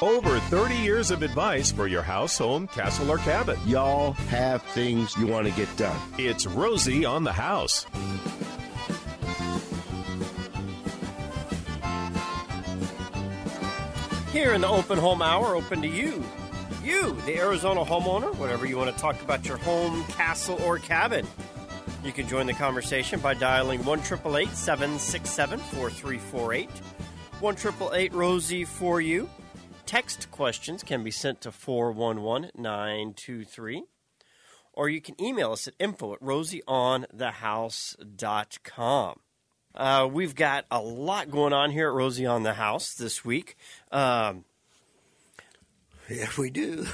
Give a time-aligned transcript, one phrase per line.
[0.00, 3.58] Over 30 years of advice for your house, home, castle, or cabin.
[3.66, 5.98] Y'all have things you want to get done.
[6.16, 7.84] It's Rosie on the house.
[14.30, 16.24] Here in the open home hour, open to you.
[16.84, 21.26] You, the Arizona homeowner, whatever you want to talk about your home, castle, or cabin.
[22.04, 26.70] You can join the conversation by dialing 1 767 4348.
[27.40, 29.28] 1 Rosie for you.
[29.88, 33.84] Text questions can be sent to 411 923.
[34.74, 39.20] Or you can email us at info at rosieonthehouse.com.
[39.74, 43.56] Uh, we've got a lot going on here at Rosie on the House this week.
[43.90, 44.44] Um,
[46.10, 46.86] yeah, we do.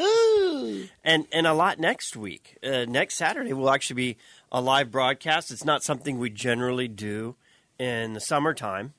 [1.04, 2.58] and and a lot next week.
[2.64, 4.16] Uh, next Saturday will actually be
[4.50, 5.52] a live broadcast.
[5.52, 7.36] It's not something we generally do
[7.78, 8.94] in the summertime.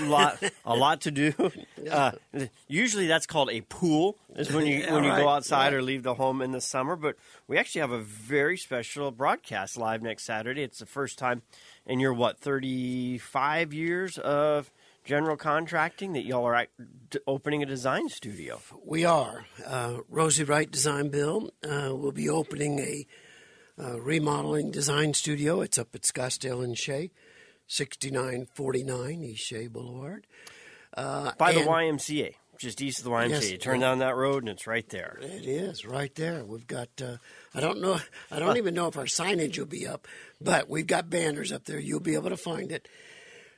[0.00, 1.32] A lot, a lot to do.
[1.90, 2.12] Uh,
[2.68, 4.18] usually, that's called a pool.
[4.36, 6.94] Is when you when you go outside or leave the home in the summer.
[6.94, 7.16] But
[7.48, 10.62] we actually have a very special broadcast live next Saturday.
[10.62, 11.40] It's the first time
[11.86, 14.70] in your what thirty five years of
[15.04, 16.66] general contracting that y'all are
[17.26, 18.60] opening a design studio.
[18.84, 19.46] We are.
[19.66, 23.06] Uh, Rosie Wright Design Build uh, will be opening a
[23.82, 25.62] uh, remodeling design studio.
[25.62, 27.10] It's up at Scottsdale and Shea.
[27.70, 30.26] 6949 East Shea Boulevard.
[30.96, 33.30] Uh, By the YMCA, just east of the YMCA.
[33.30, 35.18] Yes, you turn down that road and it's right there.
[35.22, 36.44] It is right there.
[36.44, 36.88] We've got.
[37.00, 37.18] Uh,
[37.54, 38.00] I don't know.
[38.28, 40.08] I don't even know if our signage will be up,
[40.40, 41.78] but we've got banners up there.
[41.78, 42.88] You'll be able to find it.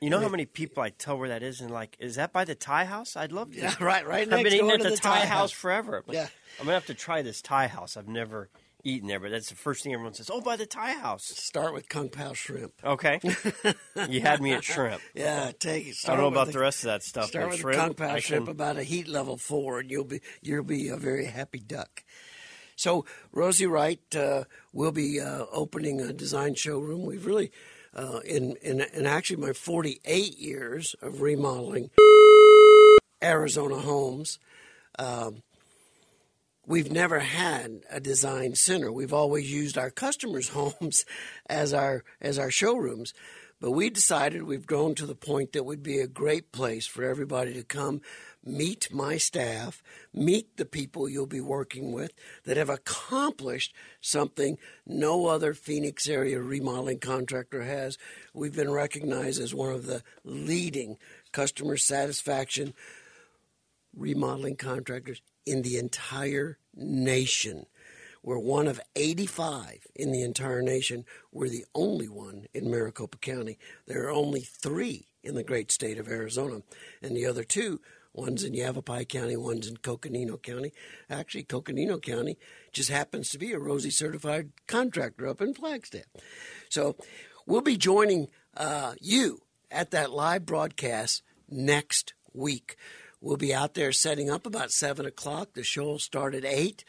[0.03, 2.45] You know how many people I tell where that is, and like, is that by
[2.45, 3.17] the Thai house?
[3.17, 3.59] I'd love to.
[3.59, 4.29] Yeah, right, right.
[4.29, 6.05] Next I've been eating at the, the Thai, Thai house, house forever.
[6.11, 6.27] Yeah,
[6.61, 7.97] I'm gonna have to try this Thai house.
[7.97, 8.51] I've never
[8.84, 10.30] eating there, but that's the first thing everyone says.
[10.33, 11.25] Oh, by the Thai house.
[11.25, 12.72] Start with Kung Pao shrimp.
[12.84, 13.20] Okay,
[14.08, 15.00] you had me at shrimp.
[15.14, 15.97] Yeah, take it.
[16.05, 17.27] I don't know about the, the, rest of that stuff.
[17.27, 20.64] Start with shrimp, Kung Pao shrimp about a heat level four, and you'll be you'll
[20.64, 22.03] be a very happy duck.
[22.77, 27.04] So Rosie Wright uh, will be uh, opening a design showroom.
[27.04, 27.53] We've really,
[27.94, 31.91] uh, in, in in actually my 48 years of remodeling
[33.22, 34.38] Arizona homes.
[34.98, 35.42] Um,
[36.67, 38.93] we've never had a design center.
[38.93, 41.05] We've always used our customers' homes
[41.49, 43.12] as our as our showrooms.
[43.61, 47.05] But we decided we've grown to the point that would be a great place for
[47.05, 48.01] everybody to come
[48.45, 52.12] meet my staff, meet the people you'll be working with
[52.43, 57.99] that have accomplished something no other Phoenix area remodeling contractor has.
[58.34, 60.99] We've been recognized as one of the leading
[61.31, 62.75] customer satisfaction
[63.95, 67.66] remodeling contractors in the entire nation.
[68.22, 71.04] We're one of 85 in the entire nation.
[71.32, 73.58] We're the only one in Maricopa County.
[73.86, 76.62] There are only three in the great state of Arizona,
[77.00, 77.80] and the other two
[78.14, 80.72] One's in Yavapai County, one's in Coconino County.
[81.08, 82.38] Actually, Coconino County
[82.70, 86.04] just happens to be a Rosie certified contractor up in Flagstaff.
[86.69, 86.97] So
[87.47, 92.76] we'll be joining uh, you at that live broadcast next week.
[93.22, 95.55] We'll be out there setting up about 7 o'clock.
[95.55, 96.84] The show will start at 8.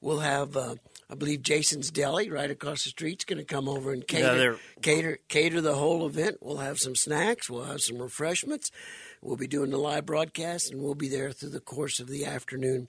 [0.00, 0.74] We'll have, uh,
[1.08, 4.52] I believe, Jason's Deli right across the street is going to come over and cater,
[4.52, 6.38] yeah, cater, cater the whole event.
[6.40, 7.48] We'll have some snacks.
[7.48, 8.72] We'll have some refreshments.
[9.22, 12.26] We'll be doing the live broadcast, and we'll be there through the course of the
[12.26, 12.88] afternoon.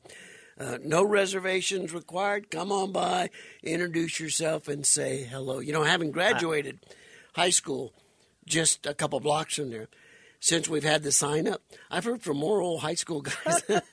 [0.59, 2.49] Uh, no reservations required.
[2.49, 3.29] Come on by,
[3.63, 5.59] introduce yourself, and say hello.
[5.59, 6.79] You know, having graduated
[7.35, 7.93] high school
[8.45, 9.87] just a couple blocks from there,
[10.39, 13.63] since we've had the sign up, I've heard from more old high school guys.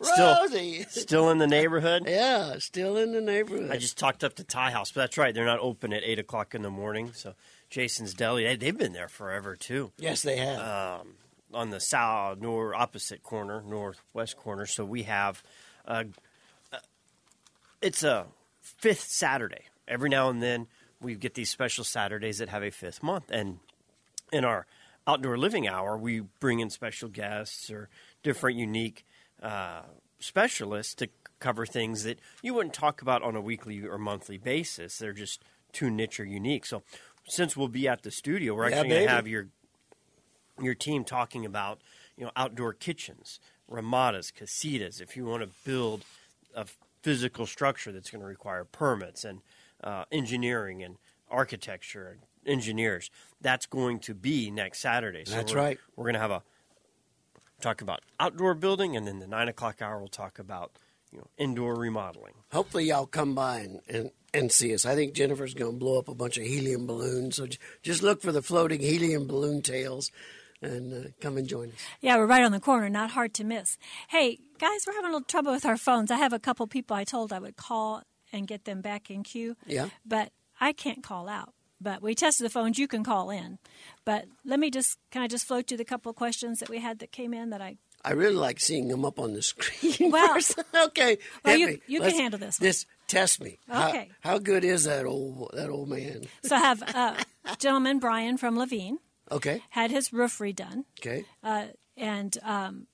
[0.00, 2.04] Still, still in the neighborhood.
[2.06, 3.70] Yeah, still in the neighborhood.
[3.70, 5.34] I just talked up to Thai House, but that's right.
[5.34, 7.12] They're not open at eight o'clock in the morning.
[7.14, 7.34] So
[7.70, 9.92] Jason's Deli, they, have been there forever too.
[9.98, 11.00] Yes, they have.
[11.00, 11.14] Um,
[11.52, 14.66] on the south nor opposite corner, northwest corner.
[14.66, 15.42] So we have
[15.86, 16.04] uh,
[16.72, 16.78] uh,
[17.82, 18.26] it's a
[18.60, 19.64] fifth Saturday.
[19.86, 20.66] Every now and then
[21.00, 23.58] we get these special Saturdays that have a fifth month, and
[24.32, 24.66] in our
[25.08, 27.88] outdoor living hour, we bring in special guests or
[28.22, 29.06] different unique
[29.42, 29.82] uh,
[30.20, 31.08] specialists to
[31.40, 34.98] cover things that you wouldn't talk about on a weekly or monthly basis.
[34.98, 36.66] They're just too niche or unique.
[36.66, 36.82] So
[37.26, 39.48] since we'll be at the studio, we're actually yeah, going to have your
[40.60, 41.80] your team talking about
[42.16, 45.00] you know outdoor kitchens, ramadas, casitas.
[45.00, 46.04] If you want to build
[46.54, 46.66] a
[47.02, 49.40] physical structure that's going to require permits and
[49.82, 50.96] uh, engineering and
[51.30, 53.10] architecture and engineers,
[53.40, 55.24] that's going to be next Saturday.
[55.24, 55.78] So that's we're, right.
[55.96, 56.42] We're going to have a
[57.60, 60.72] talk about outdoor building, and then the nine o'clock hour we'll talk about
[61.12, 62.34] you know indoor remodeling.
[62.52, 64.86] Hopefully, y'all come by and, and, and see us.
[64.86, 67.36] I think Jennifer's going to blow up a bunch of helium balloons.
[67.36, 70.10] So j- just look for the floating helium balloon tails
[70.62, 71.86] and uh, come and join us.
[72.00, 73.78] Yeah, we're right on the corner, not hard to miss.
[74.08, 76.10] Hey, guys, we're having a little trouble with our phones.
[76.10, 78.02] I have a couple people I told I would call
[78.32, 79.56] and get them back in queue.
[79.66, 79.88] Yeah.
[80.04, 81.54] But I can't call out.
[81.80, 82.78] But we tested the phones.
[82.78, 83.58] You can call in.
[84.04, 86.78] But let me just, can I just float you the couple of questions that we
[86.80, 90.10] had that came in that I I really like seeing them up on the screen.
[90.12, 90.58] Well- first.
[90.74, 91.18] okay.
[91.44, 91.82] Well, you- me.
[91.88, 92.66] you can Let's- handle this one.
[92.66, 93.58] This test me.
[93.68, 94.10] How- Okay.
[94.20, 96.22] How, good is that old that old man?
[96.44, 97.14] So I have uh,
[97.58, 98.96] gentleman Brian from Laveen
[99.30, 99.62] Okay.
[99.70, 101.24] had his roof redone, Okay.
[101.42, 101.66] uh,
[101.96, 102.86] and um,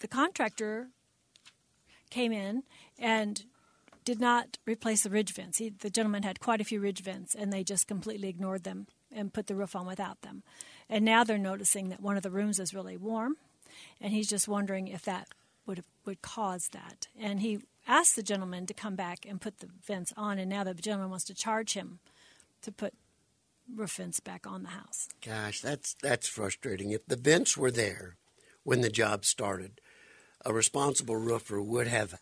[0.00, 0.88] the contractor
[2.10, 2.62] came in
[2.98, 3.44] and
[4.04, 5.58] did not replace the ridge vents.
[5.58, 8.86] He, the gentleman had quite a few ridge vents, and they just completely ignored them
[9.10, 10.42] and put the roof on without them.
[10.88, 13.36] And now they're noticing that one of the rooms is really warm,
[14.00, 15.28] and he's just wondering if that
[15.66, 17.06] would would cause that.
[17.18, 20.64] And he asked the gentleman to come back and put the vents on, and now
[20.64, 22.00] the gentleman wants to charge him
[22.62, 22.94] to put
[23.72, 25.08] roof vents back on the house.
[25.24, 26.90] Gosh, that's that's frustrating.
[26.90, 28.16] If the vents were there
[28.64, 29.80] when the job started,
[30.44, 32.18] a responsible roofer would have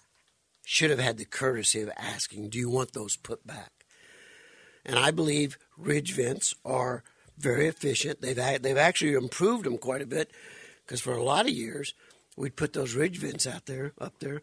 [0.71, 3.73] should have had the courtesy of asking, "Do you want those put back?"
[4.85, 7.03] And I believe ridge vents are
[7.37, 8.21] very efficient.
[8.21, 10.31] They've they've actually improved them quite a bit
[10.87, 11.93] because for a lot of years
[12.37, 14.43] we'd put those ridge vents out there up there,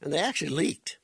[0.00, 0.96] and they actually leaked.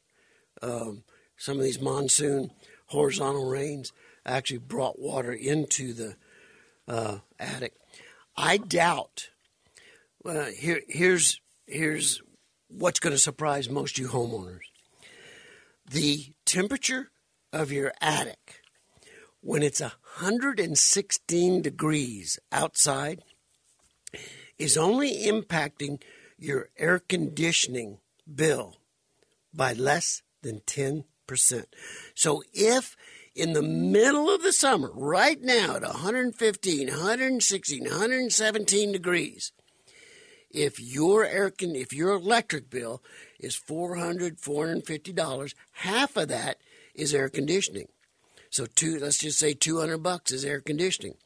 [0.63, 1.05] Um,
[1.37, 2.51] some of these monsoon
[2.87, 3.93] horizontal rains
[4.25, 6.17] actually brought water into the
[6.89, 7.75] uh, attic.
[8.35, 9.29] I doubt.
[10.23, 12.23] Well, here, here's here's
[12.69, 14.61] what's going to surprise most you homeowners.
[15.91, 17.11] The temperature
[17.53, 18.63] of your attic
[19.41, 23.23] when it's 116 degrees outside
[24.59, 26.01] is only impacting
[26.39, 27.99] your air conditioning
[28.33, 28.77] bill
[29.53, 31.05] by less than 10%.
[32.15, 32.97] So if
[33.35, 39.53] in the middle of the summer, right now at 115, 116, 117 degrees,
[40.55, 43.03] if your air con- if your electric bill
[43.41, 46.59] is 400 450 dollars half of that
[46.95, 47.89] is air conditioning.
[48.51, 51.17] So two let's just say 200 bucks is air conditioning.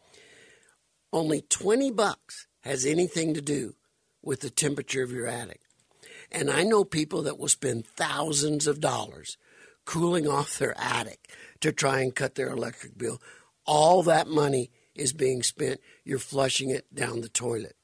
[1.13, 3.75] Only 20 bucks has anything to do
[4.23, 5.61] with the temperature of your attic.
[6.33, 9.37] And i know people that will spend thousands of dollars
[9.85, 11.31] cooling off their attic
[11.61, 13.21] to try and cut their electric bill.
[13.67, 15.81] All that money is being spent.
[16.05, 17.78] You're flushing it down the toilet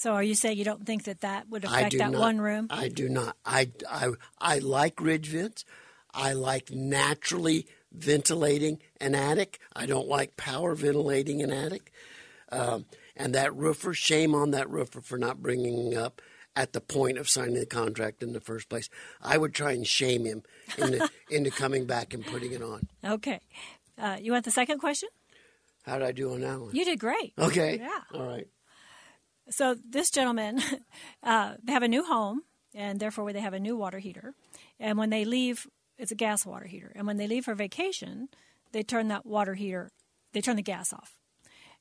[0.00, 2.68] So are you saying you don't think that that would affect that not, one room?
[2.70, 3.36] I do not.
[3.44, 5.66] I, I, I like ridge vents.
[6.14, 9.60] I like naturally ventilating an attic.
[9.76, 11.92] I don't like power ventilating an attic.
[12.50, 16.22] Um, and that roofer, shame on that roofer for not bringing up
[16.56, 18.88] at the point of signing the contract in the first place.
[19.20, 20.44] I would try and shame him
[20.78, 22.88] into, into coming back and putting it on.
[23.04, 23.40] Okay.
[23.98, 25.10] Uh, you want the second question?
[25.82, 26.74] How did I do on that one?
[26.74, 27.34] You did great.
[27.38, 27.80] Okay.
[27.82, 28.18] Yeah.
[28.18, 28.48] All right.
[29.50, 30.60] So this gentleman,
[31.22, 32.42] uh, they have a new home,
[32.74, 34.34] and therefore they have a new water heater.
[34.78, 35.66] And when they leave,
[35.98, 36.92] it's a gas water heater.
[36.94, 38.28] And when they leave for vacation,
[38.72, 39.90] they turn that water heater,
[40.32, 41.18] they turn the gas off.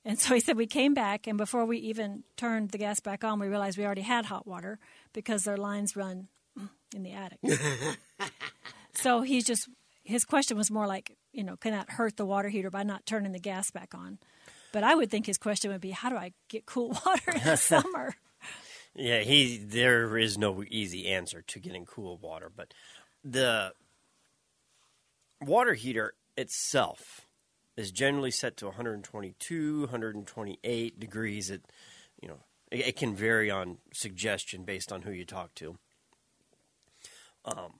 [0.06, 3.24] And so he said we came back, and before we even turned the gas back
[3.24, 4.80] on, we realized we already had hot water
[5.14, 6.30] because their lines run
[6.96, 7.40] in the attic.
[8.96, 9.68] so he's just
[10.04, 13.06] his question was more like, you know, can that hurt the water heater by not
[13.06, 14.18] turning the gas back on?
[14.72, 17.44] But I would think his question would be, how do I get cool water in
[17.44, 18.16] the summer?
[18.96, 22.74] Yeah, he there is no easy answer to getting cool water, but
[23.24, 23.74] the
[25.42, 27.22] water heater itself
[27.78, 31.50] is generally set to 122, 128 degrees.
[31.50, 31.64] It
[32.22, 32.40] you know,
[32.72, 35.78] it, it can vary on suggestion based on who you talk to.
[37.46, 37.74] Um,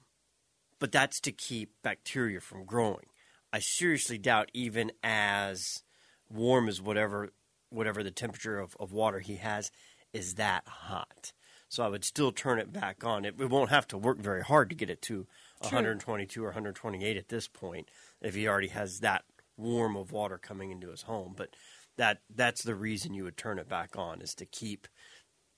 [0.80, 3.08] but that's to keep bacteria from growing.
[3.52, 5.84] I seriously doubt even as
[6.30, 7.32] warm as whatever
[7.70, 9.72] whatever the temperature of, of water he has
[10.12, 11.34] is that hot.
[11.68, 13.26] So I would still turn it back on.
[13.26, 15.28] It, it won't have to work very hard to get it to
[15.60, 17.90] 122 or 128 at this point
[18.22, 19.24] if he already has that
[19.56, 21.34] warm of water coming into his home.
[21.38, 21.56] But
[21.98, 24.88] that that's the reason you would turn it back on is to keep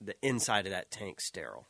[0.02, 1.68] the inside of that tank sterile.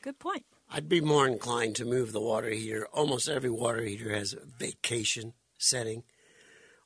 [0.00, 0.44] Good point.
[0.70, 2.86] I'd be more inclined to move the water heater.
[2.92, 6.04] Almost every water heater has a vacation setting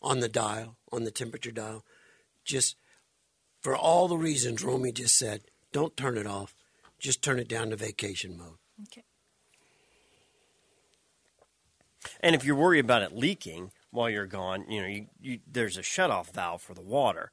[0.02, 1.84] on the dial, on the temperature dial.
[2.44, 2.76] Just
[3.60, 5.42] for all the reasons Romy just said,
[5.72, 6.54] don't turn it off.
[6.98, 8.58] Just turn it down to vacation mode.
[8.82, 9.04] Okay.
[12.20, 15.76] And if you're worried about it leaking while you're gone, you know, you, you, there's
[15.76, 17.30] a shutoff valve for the water.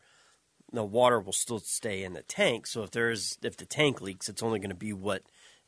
[0.72, 2.68] The water will still stay in the tank.
[2.68, 5.24] So if there's if the tank leaks, it's only going to be what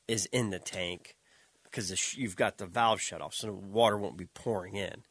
[0.07, 1.15] is in the tank
[1.63, 5.03] because you've got the valve shut off, so the water won't be pouring in,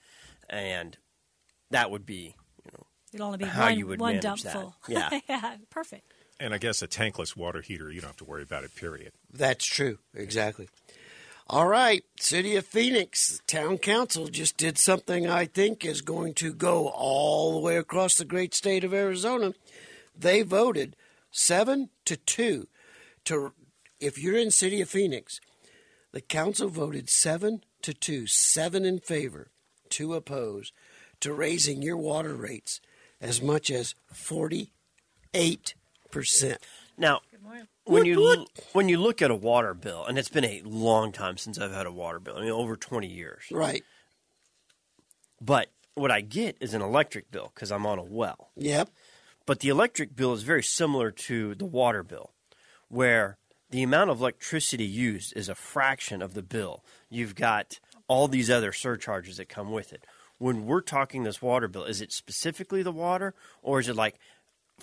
[0.51, 0.99] and
[1.71, 2.35] that would be
[2.65, 4.53] you know It'll only be How one, you would one manage dump that.
[4.53, 4.77] full.
[4.89, 5.21] Yeah.
[5.29, 5.57] yeah.
[5.71, 6.13] Perfect.
[6.41, 9.13] And I guess a tankless water heater, you don't have to worry about it, period.
[9.33, 9.99] That's true.
[10.15, 10.69] Exactly.
[11.49, 12.05] All right.
[12.21, 17.55] City of Phoenix Town Council just did something I think is going to go all
[17.55, 19.55] the way across the great state of Arizona.
[20.17, 20.95] They voted
[21.31, 22.69] seven to two
[23.25, 23.53] to,
[23.99, 25.41] if you're in City of Phoenix,
[26.13, 29.51] the council voted seven to two, seven in favor,
[29.89, 30.73] two opposed,
[31.21, 32.81] to raising your water rates
[33.21, 34.69] as much as 48%.
[36.97, 37.21] Now,
[37.85, 41.13] when you lo- when you look at a water bill, and it's been a long
[41.13, 42.37] time since I've had a water bill.
[42.37, 43.45] I mean, over twenty years.
[43.51, 43.83] Right.
[45.41, 48.51] But what I get is an electric bill because I'm on a well.
[48.57, 48.91] Yep.
[49.47, 52.33] But the electric bill is very similar to the water bill,
[52.89, 53.39] where
[53.71, 56.85] the amount of electricity used is a fraction of the bill.
[57.09, 60.05] You've got all these other surcharges that come with it.
[60.39, 64.19] When we're talking this water bill, is it specifically the water, or is it like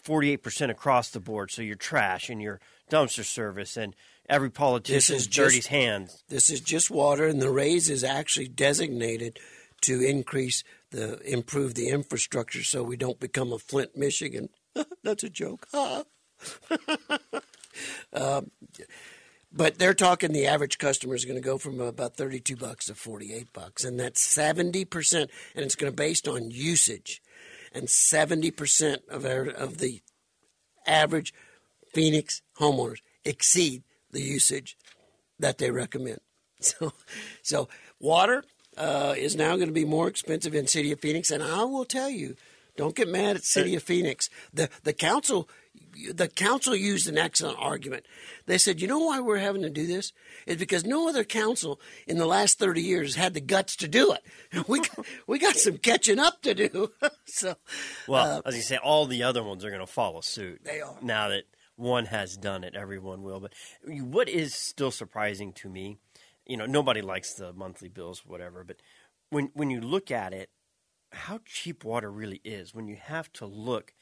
[0.03, 1.51] 48% across the board?
[1.51, 2.59] So your trash and your
[2.91, 3.95] dumpster service and
[4.29, 6.23] every politician's dirty hands.
[6.29, 9.39] This is just water, and the raise is actually designated
[9.81, 14.49] to increase the improve the infrastructure, so we don't become a Flint, Michigan.
[15.03, 15.67] That's a joke.
[18.13, 18.51] um,
[19.55, 22.95] but they're talking the average customer is going to go from about thirty-two bucks to
[22.95, 27.21] forty-eight bucks, and that's seventy percent, and it's going to based on usage,
[27.73, 30.01] and seventy percent of our, of the
[30.85, 31.33] average
[31.93, 34.77] Phoenix homeowners exceed the usage
[35.39, 36.19] that they recommend.
[36.61, 36.93] So,
[37.43, 37.67] so
[37.99, 38.43] water
[38.77, 41.85] uh, is now going to be more expensive in City of Phoenix, and I will
[41.85, 42.35] tell you,
[42.75, 44.29] don't get mad at City of Phoenix.
[44.53, 45.47] the The council,
[46.13, 48.05] the council used an excellent argument.
[48.45, 50.11] They said, you know why we're having to do this?
[50.45, 54.13] Is because no other council in the last thirty years had the guts to do
[54.13, 54.23] it.
[54.67, 56.91] We got, we got some catching up to do.
[57.25, 57.55] so,
[58.07, 60.61] Well, uh, as you say, all the other ones are going to follow suit.
[60.63, 60.97] They are.
[61.01, 61.43] Now that
[61.75, 63.39] one has done it, everyone will.
[63.39, 63.53] But
[63.85, 65.97] what is still surprising to me,
[66.45, 68.63] you know, nobody likes the monthly bills, whatever.
[68.63, 68.77] But
[69.29, 70.49] when when you look at it,
[71.11, 73.93] how cheap water really is, when you have to look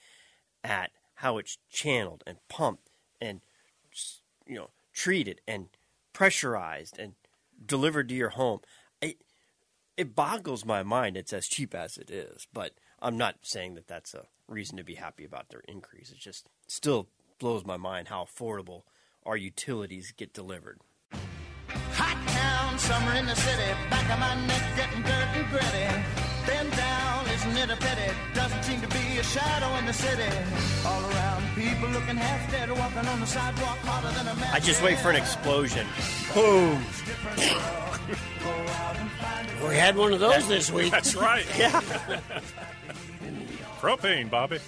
[0.64, 0.92] at
[1.24, 2.90] how it's channeled and pumped
[3.22, 3.40] and
[4.46, 5.70] you know treated and
[6.12, 7.14] pressurized and
[7.66, 8.60] delivered to your home.
[9.02, 9.16] I,
[9.96, 13.88] it boggles my mind it's as cheap as it is, but I'm not saying that
[13.88, 16.12] that's a reason to be happy about their increase.
[16.12, 17.08] It just still
[17.40, 18.82] blows my mind how affordable
[19.26, 20.82] our utilities get delivered.
[21.94, 23.72] Hot town, summer in the city.
[23.90, 26.24] Back of my neck getting dirt and gritty.
[26.46, 28.14] Bend down, isn't it a pity?
[28.34, 28.93] Doesn't seem to
[29.24, 30.24] a shadow in the city.
[30.86, 34.50] All around, people looking half dead, walking on the sidewalk harder than a man.
[34.54, 35.88] I just wait for an explosion.
[36.34, 36.84] Boom!
[39.70, 40.92] we had one of those this week.
[40.92, 41.46] That's right.
[41.58, 41.82] Yeah.
[43.80, 44.60] Propane, Bobby.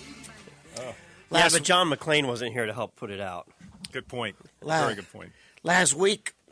[0.77, 0.81] Oh.
[0.83, 0.91] yeah,
[1.29, 3.47] Last- but John McClane wasn't here to help put it out.
[3.93, 4.35] Good point.
[4.61, 4.83] Wow.
[4.83, 5.31] Very good point.
[5.63, 6.33] last week,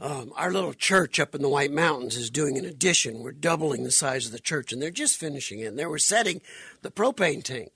[0.00, 3.20] um, our little church up in the White Mountains is doing an addition.
[3.20, 5.66] We're doubling the size of the church, and they're just finishing it.
[5.66, 6.40] And they were setting
[6.82, 7.72] the propane tank,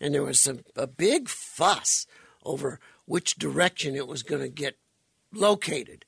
[0.00, 2.06] and there was some, a big fuss
[2.44, 4.76] over which direction it was going to get
[5.32, 6.04] located.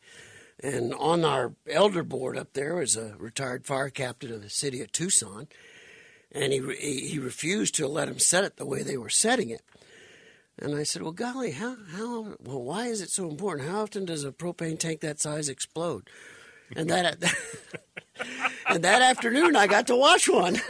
[0.62, 4.80] And on our elder board up there was a retired fire captain of the city
[4.80, 5.48] of Tucson,
[6.30, 9.62] and he he refused to let them set it the way they were setting it.
[10.58, 13.68] And I said, "Well, golly, how how well why is it so important?
[13.68, 16.08] How often does a propane tank that size explode?"
[16.76, 17.16] And that
[18.68, 20.60] and that afternoon, I got to watch one.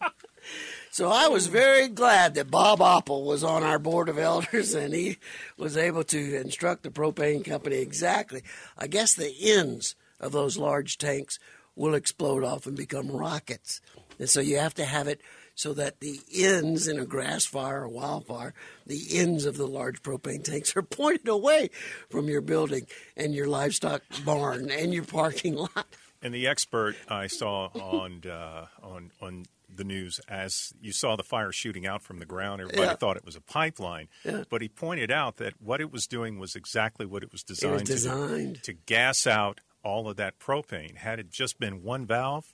[0.90, 4.94] so I was very glad that Bob Oppel was on our board of elders, and
[4.94, 5.18] he
[5.56, 8.42] was able to instruct the propane company exactly.
[8.78, 11.38] I guess the ends of those large tanks
[11.74, 13.80] will explode off and become rockets,
[14.18, 15.20] and so you have to have it
[15.54, 18.54] so that the ends in a grass fire or wildfire,
[18.86, 21.70] the ends of the large propane tanks are pointed away
[22.10, 25.86] from your building and your livestock barn and your parking lot.
[26.22, 29.44] And the expert I saw on uh, on on
[29.74, 32.94] the news as you saw the fire shooting out from the ground, everybody Yeah.
[32.94, 34.08] thought it was a pipeline.
[34.24, 34.44] Yeah.
[34.50, 37.78] But he pointed out that what it was doing was exactly what it was designed,
[37.80, 38.62] to do, designed.
[38.64, 40.96] to gas out all of that propane.
[40.98, 42.52] Had it just been one valve,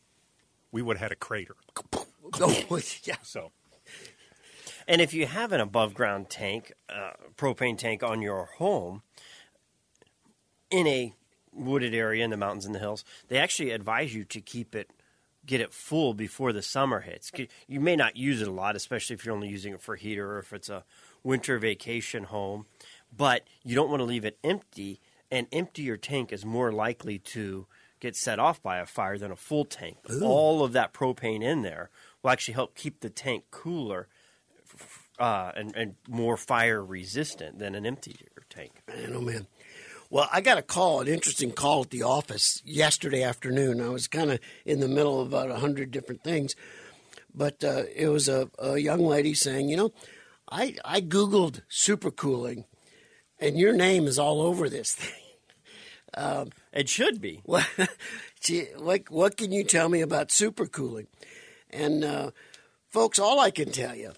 [0.70, 1.56] we would have had a crater.
[2.40, 3.16] Oh, yeah.
[3.22, 3.52] So
[4.86, 9.02] And if you have an above ground tank, uh, propane tank on your home
[10.70, 11.14] in a
[11.52, 14.90] wooded area in the mountains and the hills, they actually advise you to keep it,
[15.46, 17.32] get it full before the summer hits.
[17.66, 20.32] You may not use it a lot, especially if you're only using it for heater
[20.34, 20.84] or if it's a
[21.22, 22.66] winter vacation home,
[23.16, 25.00] but you don't want to leave it empty.
[25.30, 27.66] And empty your tank is more likely to
[28.00, 29.96] get set off by a fire than a full tank.
[30.22, 31.90] All of that propane in there
[32.22, 34.08] will actually help keep the tank cooler
[35.18, 38.16] uh, and, and more fire resistant than an empty
[38.48, 38.82] tank.
[38.88, 39.46] Man, oh man.
[40.10, 43.80] Well, I got a call, an interesting call at the office yesterday afternoon.
[43.80, 46.56] I was kind of in the middle of about a hundred different things,
[47.34, 49.92] but uh, it was a, a young lady saying, you know,
[50.50, 52.64] I I googled supercooling,
[53.38, 55.12] and your name is all over this thing.
[56.72, 57.42] It should be.
[57.44, 57.66] What,
[58.76, 61.06] what, what can you tell me about supercooling?
[61.70, 62.30] And uh,
[62.88, 64.12] folks, all I can tell you,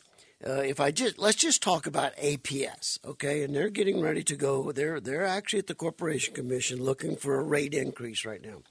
[0.47, 3.42] uh, if I just let's just talk about APS, okay?
[3.42, 4.73] And they're getting ready to go.
[4.73, 8.62] They're they're actually at the Corporation Commission looking for a rate increase right now.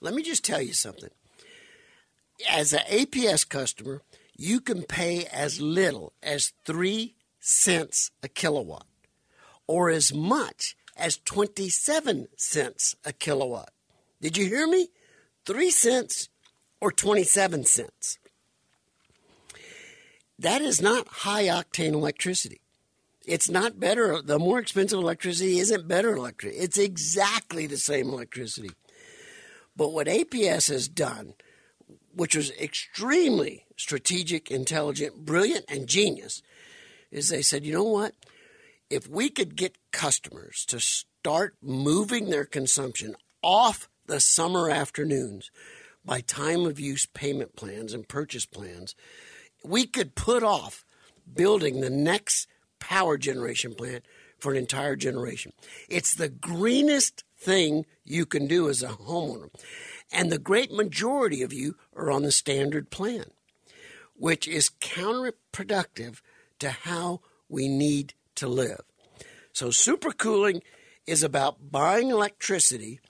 [0.00, 1.10] Let me just tell you something.
[2.50, 4.02] As an APS customer,
[4.36, 8.86] you can pay as little as three cents a kilowatt
[9.66, 13.70] or as much as 27 cents a kilowatt.
[14.20, 14.88] Did you hear me?
[15.46, 16.28] 3 cents
[16.84, 18.18] or 27 cents.
[20.38, 22.60] That is not high octane electricity.
[23.26, 24.20] It's not better.
[24.20, 26.60] The more expensive electricity isn't better electricity.
[26.62, 28.70] It's exactly the same electricity.
[29.74, 31.32] But what APS has done,
[32.14, 36.42] which was extremely strategic, intelligent, brilliant, and genius,
[37.10, 38.14] is they said, you know what?
[38.90, 45.50] if we could get customers to start moving their consumption off the summer afternoons
[46.04, 48.94] by time of use payment plans and purchase plans,
[49.64, 50.84] we could put off
[51.32, 52.46] building the next
[52.78, 54.04] power generation plant
[54.38, 55.52] for an entire generation.
[55.88, 59.48] It's the greenest thing you can do as a homeowner.
[60.12, 63.24] And the great majority of you are on the standard plan,
[64.14, 66.20] which is counterproductive
[66.58, 68.82] to how we need to live.
[69.52, 70.60] So, supercooling
[71.06, 73.00] is about buying electricity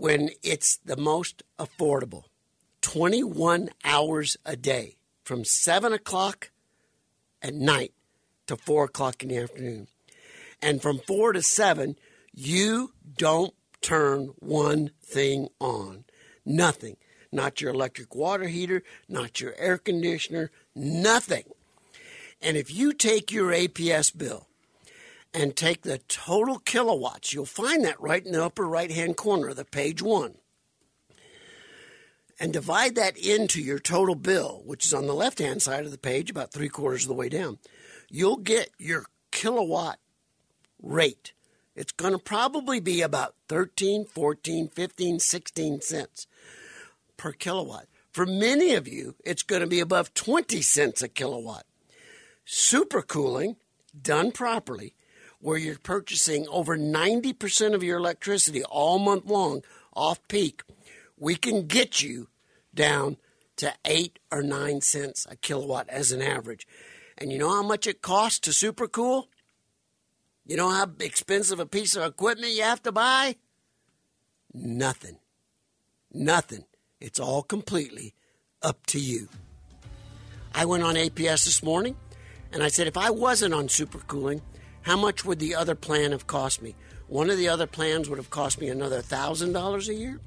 [0.00, 2.24] when it's the most affordable
[2.80, 6.50] 21 hours a day from 7 o'clock
[7.42, 7.92] at night
[8.46, 9.88] to 4 o'clock in the afternoon.
[10.62, 11.96] And from 4 to 7,
[12.32, 13.52] you don't
[13.82, 16.04] turn one thing on.
[16.46, 16.96] Nothing.
[17.30, 21.44] Not your electric water heater, not your air conditioner, nothing.
[22.40, 24.46] And if you take your APS bill
[25.32, 29.48] and take the total kilowatts, you'll find that right in the upper right hand corner
[29.48, 30.34] of the page one,
[32.38, 35.90] and divide that into your total bill, which is on the left hand side of
[35.90, 37.58] the page, about three quarters of the way down,
[38.08, 39.98] you'll get your kilowatt
[40.82, 41.32] rate.
[41.76, 46.26] It's going to probably be about 13, 14, 15, 16 cents
[47.16, 47.86] per kilowatt.
[48.10, 51.64] For many of you, it's going to be above 20 cents a kilowatt
[52.50, 53.56] supercooling
[54.00, 54.94] done properly,
[55.40, 59.62] where you're purchasing over 90% of your electricity all month long
[59.94, 60.62] off peak,
[61.16, 62.28] we can get you
[62.74, 63.16] down
[63.56, 66.66] to 8 or 9 cents a kilowatt as an average.
[67.18, 69.26] And you know how much it costs to supercool?
[70.46, 73.36] You know how expensive a piece of equipment you have to buy?
[74.52, 75.18] Nothing.
[76.12, 76.64] Nothing.
[77.00, 78.14] It's all completely
[78.62, 79.28] up to you.
[80.54, 81.96] I went on APS this morning
[82.52, 84.40] and I said, if I wasn't on supercooling,
[84.82, 86.74] how much would the other plan have cost me?
[87.08, 90.20] One of the other plans would have cost me another $1,000 a year.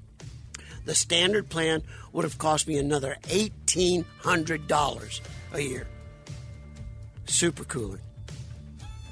[0.86, 5.22] The standard plan would have cost me another $1,800
[5.54, 5.88] a year.
[7.26, 8.02] Supercooling.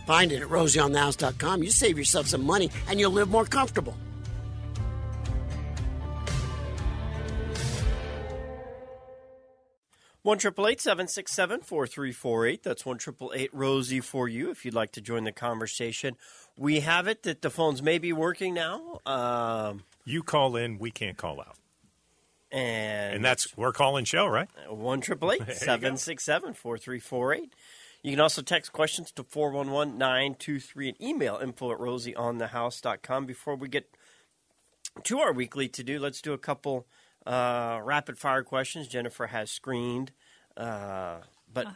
[0.05, 1.63] Find it at rosieonthehouse.com.
[1.63, 3.95] You save yourself some money and you'll live more comfortable.
[10.23, 12.61] One triple eight seven six seven four three four eight.
[12.61, 16.15] That's one triple eight Rosie for you if you'd like to join the conversation.
[16.57, 20.91] We have it that the phones may be working now, um, You call in, we
[20.91, 21.55] can't call out.
[22.51, 24.47] and And that's, we're calling show, right?
[24.69, 27.53] one triple eight seven six seven four three four eight.
[28.03, 33.27] You can also text questions to 411-923 and email info at rosieonthehouse.com.
[33.27, 33.89] Before we get
[35.03, 36.87] to our weekly to do, let's do a couple
[37.25, 38.87] uh, rapid fire questions.
[38.87, 40.11] Jennifer has screened,
[40.57, 41.17] uh,
[41.51, 41.67] but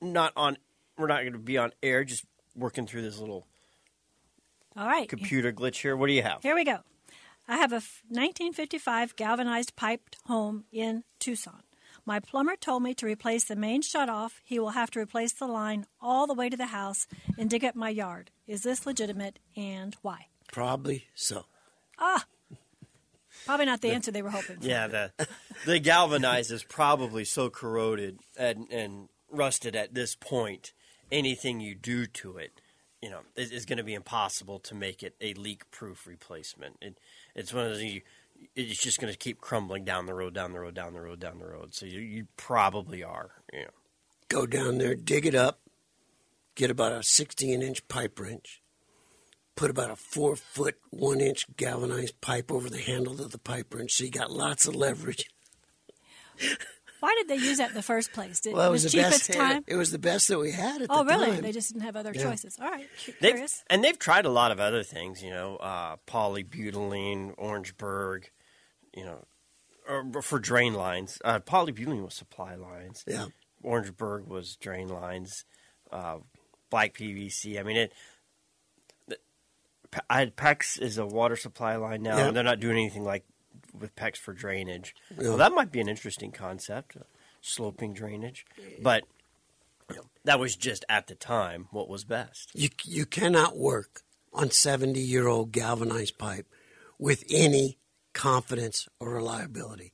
[0.00, 0.58] not on.
[0.98, 2.04] We're not going to be on air.
[2.04, 3.46] Just working through this little
[4.76, 5.08] All right.
[5.08, 5.96] computer glitch here.
[5.96, 6.42] What do you have?
[6.42, 6.78] Here we go.
[7.48, 11.62] I have a f- 1955 galvanized piped home in Tucson.
[12.04, 14.40] My plumber told me to replace the main shutoff.
[14.44, 17.64] He will have to replace the line all the way to the house and dig
[17.64, 18.30] up my yard.
[18.46, 20.26] Is this legitimate and why?
[20.52, 21.46] Probably so.
[23.46, 24.66] Probably not the answer they were hoping for.
[24.66, 25.28] Yeah, the
[25.64, 30.72] the galvanized is probably so corroded and, and rusted at this point.
[31.12, 32.60] Anything you do to it,
[33.00, 36.78] you know, is, is going to be impossible to make it a leak-proof replacement.
[36.82, 36.98] It,
[37.36, 38.02] it's one of those you,
[38.56, 41.20] it's just going to keep crumbling down the road, down the road, down the road,
[41.20, 41.74] down the road.
[41.74, 43.70] So you, you probably are, you know.
[44.28, 45.60] go down there, dig it up,
[46.56, 48.62] get about a 16 inch pipe wrench,
[49.56, 53.72] put about a four foot, one inch galvanized pipe over the handle of the pipe
[53.74, 55.28] wrench so you got lots of leverage.
[57.00, 58.40] Why did they use that in the first place?
[58.40, 59.32] Did, Well, it was was the cheapest best.
[59.38, 59.64] time?
[59.66, 61.26] It was the best that we had at Oh, the really?
[61.32, 61.42] time.
[61.42, 62.22] They just didn't have other Yeah.
[62.22, 62.56] choices.
[62.60, 62.88] All right,
[63.20, 63.62] They've, curious.
[63.68, 68.30] and they've tried a lot of other things, you know, uh, polybutylene, Orangeburg,
[68.94, 69.24] you know,
[69.86, 71.18] or for drain lines.
[71.24, 73.04] Uh, polybutylene was supply lines.
[73.06, 73.26] Yeah.
[73.62, 75.44] Orangeburg was drain lines.
[75.92, 76.18] Uh,
[76.70, 77.60] black PVC.
[77.60, 77.92] I mean, it.
[80.10, 82.26] I PEX is a water supply line now, Yeah.
[82.28, 83.24] and they're not doing anything like
[83.78, 84.94] with PEX for drainage.
[85.10, 85.28] Yeah.
[85.28, 87.00] Well, that might be an interesting concept, uh,
[87.40, 88.46] sloping drainage.
[88.82, 89.04] But
[89.90, 92.50] you know, that was just at the time what was best.
[92.54, 96.46] You you cannot work on 70 year old galvanized pipe
[96.98, 97.78] with any
[98.12, 99.92] confidence or reliability.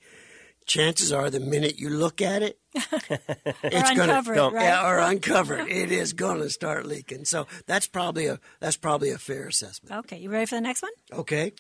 [0.67, 4.53] Chances are, the minute you look at it, it's gonna right?
[4.55, 7.25] yeah, or uncover it, it is going to start leaking.
[7.25, 9.95] So that's probably a that's probably a fair assessment.
[10.01, 10.93] Okay, you ready for the next one?
[11.13, 11.53] Okay,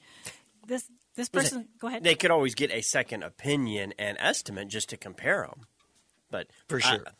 [0.66, 2.04] This this person, go ahead.
[2.04, 5.66] They could always get a second opinion and estimate just to compare them,
[6.30, 7.04] but For sure.
[7.06, 7.10] I-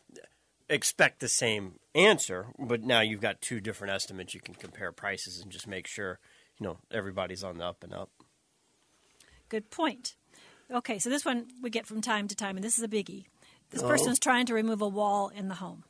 [0.68, 2.47] expect the same answer.
[2.59, 4.33] But now you've got two different estimates.
[4.35, 6.18] You can compare prices and just make sure
[6.59, 8.09] you know everybody's on the up and up.
[9.51, 10.14] Good point.
[10.70, 13.25] Okay, so this one we get from time to time, and this is a biggie.
[13.70, 13.88] This Oh.
[13.88, 15.85] person's trying to remove a wall in the home.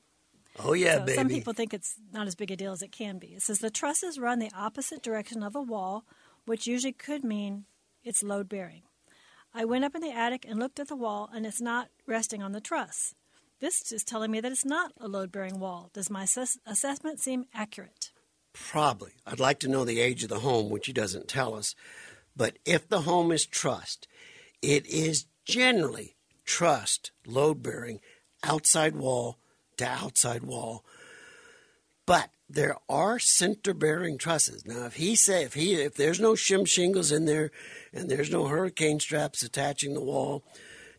[0.59, 1.15] oh yeah, so baby.
[1.17, 3.29] some people think it's not as big a deal as it can be.
[3.29, 6.05] It says the trusses run the opposite direction of a wall,
[6.45, 7.65] which usually could mean
[8.05, 8.83] it's load bearing.
[9.55, 12.43] I went up in the attic and looked at the wall, and it's not resting
[12.43, 13.15] on the truss.
[13.61, 15.89] This is telling me that it's not a load bearing wall.
[15.95, 18.11] Does my assess- assessment seem accurate?
[18.53, 19.13] Probably.
[19.27, 21.75] I'd like to know the age of the home, which he doesn't tell us.
[22.37, 24.07] But if the home is trussed,
[24.63, 28.01] it is generally trussed, load bearing,
[28.45, 29.39] outside wall
[29.77, 30.85] to outside wall.
[32.07, 34.67] But there are center bearing trusses.
[34.67, 37.51] Now, if he say if he if there's no shim shingles in there,
[37.93, 40.45] and there's no hurricane straps attaching the wall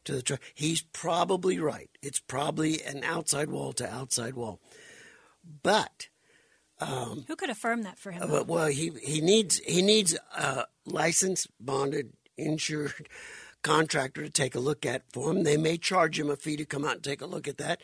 [0.05, 1.89] to the truss, he's probably right.
[2.01, 4.59] It's probably an outside wall to outside wall.
[5.61, 6.07] But
[6.79, 8.29] um, Who could affirm that for him?
[8.29, 13.07] well, well, he he needs he needs a licensed, bonded, insured
[13.63, 15.43] contractor to take a look at for him.
[15.43, 17.81] They may charge him a fee to come out and take a look at that,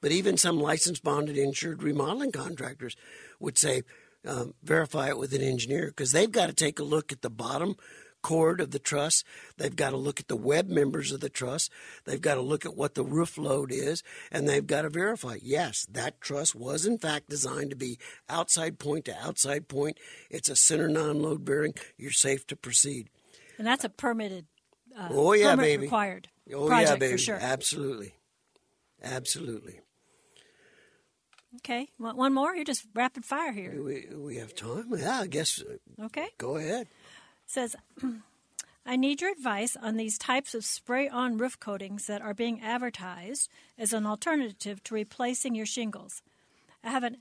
[0.00, 2.96] but even some licensed, bonded, insured remodeling contractors
[3.40, 3.82] would say
[4.26, 7.30] um, verify it with an engineer because they've got to take a look at the
[7.30, 7.76] bottom
[8.22, 9.24] chord of the truss.
[9.56, 11.70] They've got to look at the web members of the truss.
[12.04, 15.38] They've got to look at what the roof load is, and they've got to verify
[15.40, 19.98] yes, that truss was in fact designed to be outside point to outside point.
[20.30, 21.74] It's a center non-load bearing.
[21.96, 23.08] You're safe to proceed.
[23.56, 24.46] and that's a permitted,
[24.98, 25.82] uh, oh yeah, permit baby.
[25.82, 27.12] required Oh project yeah, baby.
[27.12, 27.38] for sure.
[27.40, 28.14] Absolutely,
[29.02, 29.80] absolutely.
[31.56, 32.54] Okay, Want one more?
[32.54, 33.82] You're just rapid fire here.
[33.82, 34.86] We we have time.
[34.96, 35.62] Yeah, I guess.
[35.62, 36.28] uh, Okay.
[36.38, 36.88] Go ahead.
[37.46, 37.74] says,
[38.86, 42.60] I need your advice on these types of spray on roof coatings that are being
[42.60, 46.22] advertised as an alternative to replacing your shingles.
[46.84, 47.16] I have an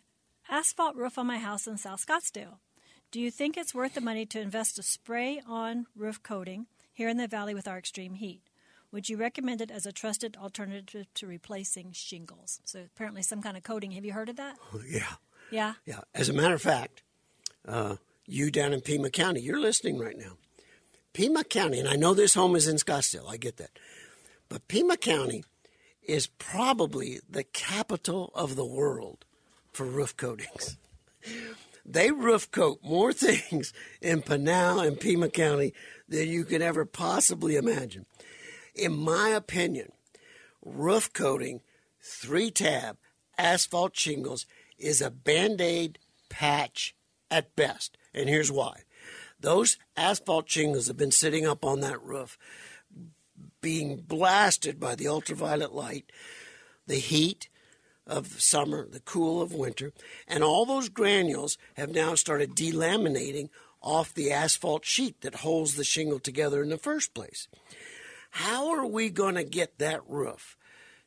[0.49, 2.59] asphalt roof on my house in South Scottsdale.
[3.11, 7.09] Do you think it's worth the money to invest a spray on roof coating here
[7.09, 8.41] in the valley with our extreme heat?
[8.91, 12.59] Would you recommend it as a trusted alternative to replacing shingles?
[12.65, 13.91] So, apparently, some kind of coating.
[13.91, 14.57] Have you heard of that?
[14.89, 15.13] Yeah.
[15.51, 15.73] Yeah.
[15.85, 15.99] Yeah.
[16.15, 17.03] As a matter of fact,
[17.67, 20.37] uh, you down in Pima County, you're listening right now.
[21.13, 23.77] Pima County, and I know this home is in Scottsdale, I get that.
[24.49, 25.43] But Pima County
[26.01, 29.23] is probably the capital of the world
[29.71, 30.77] for roof coatings.
[31.89, 35.73] They roof coat more things in Pinal and Pima County
[36.07, 38.05] than you can ever possibly imagine.
[38.75, 39.91] In my opinion,
[40.63, 41.61] roof coating,
[42.01, 42.97] three tab,
[43.37, 44.45] asphalt shingles
[44.77, 46.95] is a band aid patch
[47.29, 47.97] at best.
[48.13, 48.81] And here's why
[49.39, 52.37] those asphalt shingles have been sitting up on that roof,
[53.61, 56.11] being blasted by the ultraviolet light,
[56.87, 57.49] the heat
[58.07, 59.91] of summer, the cool of winter,
[60.27, 63.49] and all those granules have now started delaminating
[63.87, 67.47] off the asphalt sheet that holds the shingle together in the first place.
[68.31, 70.57] How are we going to get that roof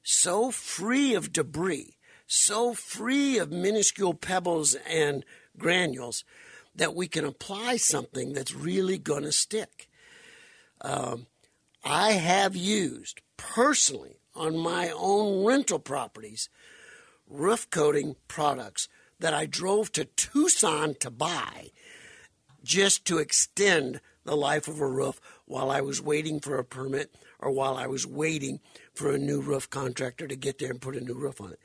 [0.03, 5.27] so free of debris, so free of minuscule pebbles and
[5.59, 6.25] granules
[6.75, 9.91] that we can apply something that's really going to stick?
[10.81, 11.27] Um,
[11.85, 16.49] I have used personally on my own rental properties
[17.29, 18.89] roof coating products
[19.19, 21.73] that I drove to Tucson to buy
[22.63, 27.15] just to extend the life of a roof while I was waiting for a permit
[27.39, 28.61] or while I was waiting
[28.95, 31.61] for a new roof contractor to get there and put a new roof on it.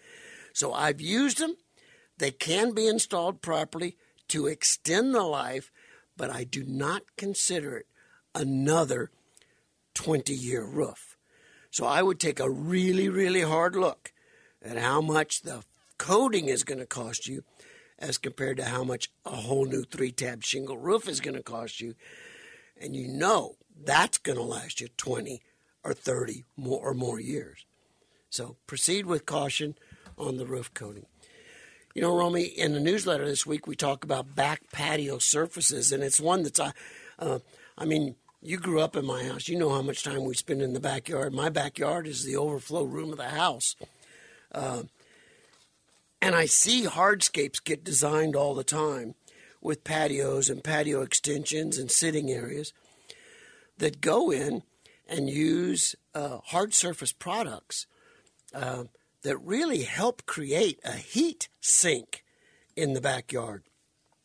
[0.54, 1.58] So I've used them.
[2.18, 3.98] They can be installed properly
[4.30, 5.72] to extend the life,
[6.16, 7.88] but I do not consider it
[8.34, 9.12] another
[9.94, 11.18] 20 year roof.
[11.72, 14.14] So I would take a really, really hard look
[14.64, 15.64] at how much the
[15.98, 17.44] coating is going to cost you
[18.06, 21.44] as compared to how much a whole new three tab shingle roof is going to
[21.44, 21.96] cost you.
[22.80, 25.42] And you know that's going to last you 20
[25.84, 27.66] or 30 more or more years.
[28.30, 29.76] So proceed with caution
[30.18, 31.06] on the roof coating.
[31.94, 36.04] You know, Romy, in the newsletter this week, we talk about back patio surfaces, and
[36.04, 36.72] it's one that's, uh,
[37.18, 37.40] uh,
[37.78, 39.48] I mean, you grew up in my house.
[39.48, 41.34] You know how much time we spend in the backyard.
[41.34, 43.78] My backyard is the overflow room of the house.
[44.52, 44.84] Uh,
[46.22, 49.16] and I see hardscapes get designed all the time
[49.62, 52.74] with patios and patio extensions and sitting areas
[53.78, 54.64] that go in
[55.08, 57.88] and use uh, hard surface products
[58.54, 58.86] uh,
[59.24, 62.24] that really help create a heat sink
[62.76, 63.64] in the backyard.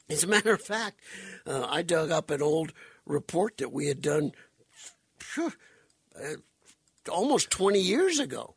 [0.09, 1.01] As a matter of fact,
[1.47, 2.73] uh, I dug up an old
[3.07, 4.33] report that we had done
[5.19, 5.53] phew,
[6.17, 6.35] uh,
[7.11, 8.55] almost 20 years ago.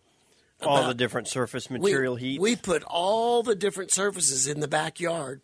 [0.65, 2.41] All about- the different surface material we, heat.
[2.41, 5.41] We put all the different surfaces in the backyard,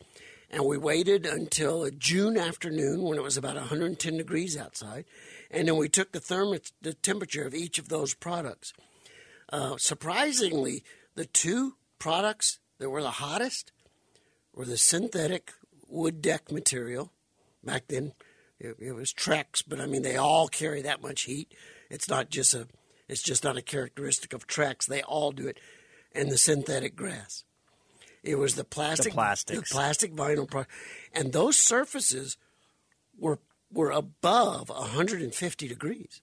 [0.50, 5.06] and we waited until a June afternoon when it was about 110 degrees outside,
[5.52, 8.74] and then we took the thermo- the temperature of each of those products.
[9.52, 10.84] Uh, surprisingly,
[11.16, 13.72] the two products that were the hottest
[14.54, 15.54] were the synthetic
[15.88, 17.12] wood deck material.
[17.64, 18.14] Back then,
[18.60, 21.54] it, it was Trex, but I mean they all carry that much heat.
[21.90, 22.68] It's not just a,
[23.10, 24.86] it's just not a characteristic of Trex.
[24.86, 25.60] They all do it,
[26.14, 27.44] and the synthetic grass.
[28.24, 29.70] It was the plastic, plastics.
[29.70, 30.66] the plastic vinyl, pro-
[31.14, 32.38] and those surfaces
[33.18, 33.40] were
[33.72, 36.22] were above 150 degrees.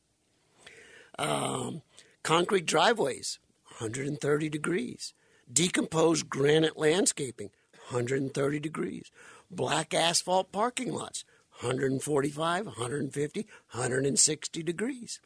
[1.18, 1.82] Um,
[2.22, 3.38] concrete driveways,
[3.78, 5.14] 130 degrees.
[5.52, 7.50] Decomposed granite landscaping,
[7.90, 9.10] 130 degrees.
[9.50, 11.24] Black asphalt parking lots,
[11.60, 15.20] 145, 150, 160 degrees.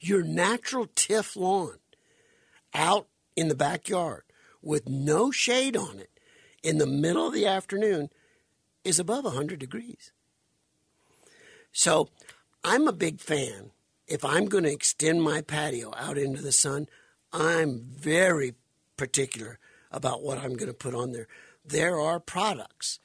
[0.00, 1.78] Your natural tiff lawn
[2.72, 4.22] out in the backyard
[4.62, 6.10] with no shade on it
[6.62, 8.08] in the middle of the afternoon
[8.84, 10.12] is above 100 degrees.
[11.72, 12.08] So
[12.62, 13.70] I'm a big fan.
[14.06, 16.88] If I'm going to extend my patio out into the sun,
[17.32, 18.54] I'm very
[18.96, 19.58] particular
[19.90, 21.28] about what I'm going to put on there.
[21.64, 22.98] There are products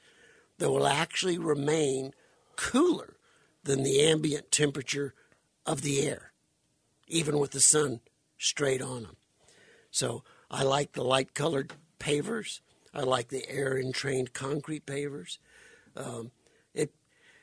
[0.58, 2.12] that will actually remain
[2.56, 3.16] cooler
[3.64, 5.14] than the ambient temperature
[5.66, 6.29] of the air,
[7.10, 8.00] even with the sun
[8.38, 9.16] straight on them.
[9.90, 12.60] So I like the light colored pavers.
[12.94, 15.38] I like the air entrained concrete pavers.
[15.96, 16.30] Um,
[16.74, 16.94] it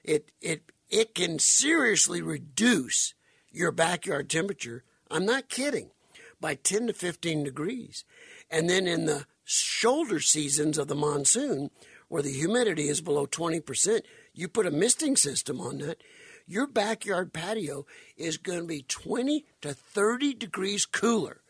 [0.04, 3.14] it it it can seriously reduce
[3.52, 4.84] your backyard temperature.
[5.10, 5.92] I'm not kidding,
[6.40, 8.04] by 10 to 15 degrees.
[8.50, 11.72] And then in the shoulder seasons of the monsoon,
[12.08, 14.02] where the humidity is below 20%,
[14.34, 16.02] you put a misting system on that.
[16.48, 21.42] Your backyard patio is going to be 20 to 30 degrees cooler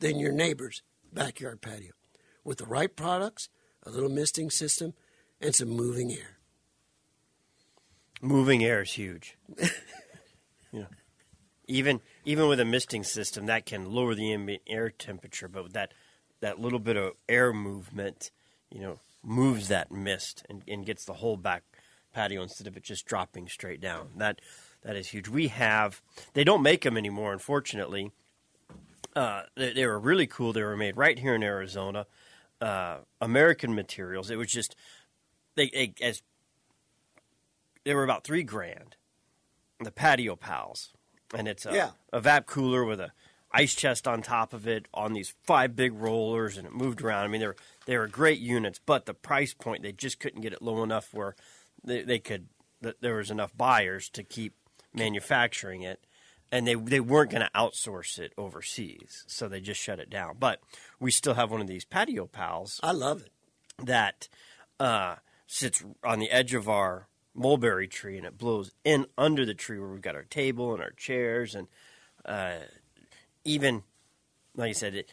[0.00, 0.82] than your neighbor's
[1.12, 1.92] backyard patio.
[2.42, 3.48] With the right products,
[3.84, 4.94] a little misting system,
[5.40, 6.38] and some moving air.
[8.20, 9.38] Moving air is huge.
[10.72, 10.86] know,
[11.68, 15.72] even even with a misting system, that can lower the ambient air temperature, but with
[15.74, 15.92] that
[16.40, 18.30] that little bit of air movement,
[18.70, 21.62] you know, moves that mist and, and gets the whole back
[22.12, 24.10] patio instead of it just dropping straight down.
[24.16, 24.40] That
[24.82, 25.28] that is huge.
[25.28, 26.00] We have
[26.34, 28.10] they don't make them anymore, unfortunately.
[29.16, 30.52] Uh, they, they were really cool.
[30.52, 32.06] They were made right here in Arizona.
[32.60, 34.30] Uh, American materials.
[34.30, 34.76] It was just
[35.56, 36.22] they, they as
[37.84, 38.96] they were about three grand.
[39.82, 40.92] The patio pals,
[41.34, 41.90] and it's a, Yeah.
[42.12, 43.12] a vap cooler with a
[43.50, 47.24] ice chest on top of it on these five big rollers, and it moved around.
[47.24, 50.42] I mean, they were they were great units, but the price point they just couldn't
[50.42, 51.34] get it low enough where
[51.84, 52.48] they, they could
[52.80, 54.54] that there was enough buyers to keep
[54.94, 56.04] manufacturing it,
[56.50, 60.36] and they they weren't going to outsource it overseas, so they just shut it down.
[60.38, 60.60] But
[60.98, 63.86] we still have one of these patio pals I love it.
[63.86, 64.28] that
[64.78, 65.16] uh,
[65.46, 69.78] sits on the edge of our mulberry tree and it blows in under the tree
[69.78, 71.68] where we've got our table and our chairs and
[72.24, 72.56] uh,
[73.44, 73.84] even
[74.56, 75.12] like I said, it,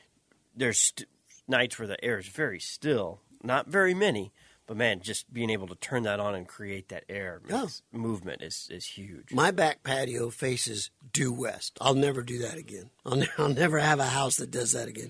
[0.56, 1.10] there's st-
[1.47, 4.34] nights where the air is very still, not very many,
[4.67, 8.41] but man, just being able to turn that on and create that air makes, movement
[8.41, 9.34] is is huge.
[9.34, 11.77] My back patio faces due west.
[11.82, 12.89] I'll never do that again.
[13.06, 15.10] I'll, ne- I'll never have a house that does that again.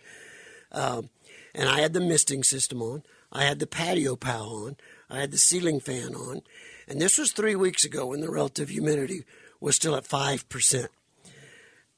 [0.71, 1.09] Um,
[1.55, 3.03] and I had the misting system on.
[3.31, 4.77] I had the patio pal on.
[5.09, 6.41] I had the ceiling fan on.
[6.87, 9.23] And this was three weeks ago when the relative humidity
[9.59, 10.87] was still at 5%.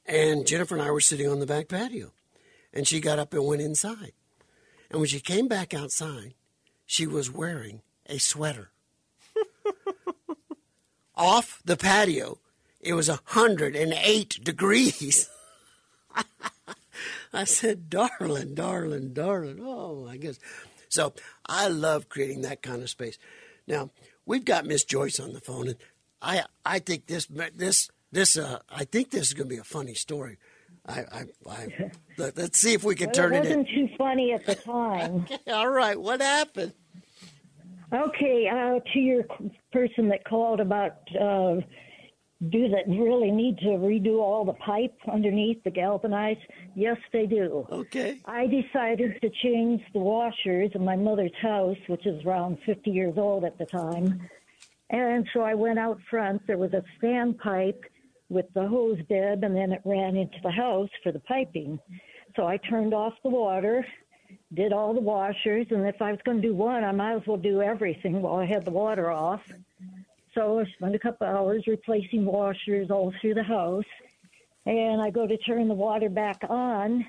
[0.06, 2.14] And Jennifer and I were sitting on the back patio.
[2.74, 4.14] And she got up and went inside.
[4.90, 6.34] And when she came back outside,
[6.90, 8.72] she was wearing a sweater.
[11.16, 12.40] Off the patio,
[12.82, 15.30] it was 108 degrees.
[17.34, 19.60] I said, darling, darling, darling.
[19.62, 20.40] Oh, I guess.
[20.90, 21.14] So
[21.46, 23.20] I love creating that kind of space.
[23.68, 23.92] Now,
[24.26, 25.78] we've got Miss Joyce on the phone, and
[26.24, 29.64] I I think this this this uh, I think this is going to be a
[29.64, 30.40] funny story.
[30.90, 33.88] I, I, I let, us see if we can Well, turn it it wasn't in.
[33.88, 35.26] too funny at the time.
[35.48, 36.74] All right, what happened?
[37.94, 39.24] okay, uh, to your
[39.72, 41.56] person that called about uh,
[42.50, 46.40] do that really need to redo all the pipe underneath the galvanized?
[46.76, 47.68] Yes, they do.
[47.70, 48.20] Okay.
[48.26, 53.16] I decided to change the washers in my mother's house, which is around 50 years
[53.18, 54.22] old at the time.
[54.90, 56.48] And so I went out front.
[56.48, 57.82] There was a standpipe
[58.30, 61.80] with the hose bib, and then it ran into the house for the piping.
[62.36, 63.86] So I turned off the water,
[64.54, 67.28] did all the washers, and if I was going to do one, I might as
[67.28, 69.42] well do everything while I had the water off.
[70.36, 73.86] So I spent a couple hours replacing washers all through the house.
[74.66, 77.06] And I go to turn the water back on,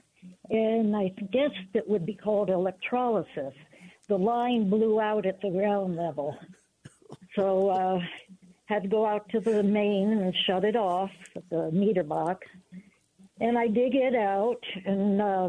[0.48, 3.52] and I guess it would be called electrolysis.
[4.08, 6.38] The line blew out at the ground level.
[7.36, 8.00] So uh,
[8.70, 12.46] had to go out to the main and shut it off, at the meter box.
[13.40, 15.48] And I dig it out, and uh,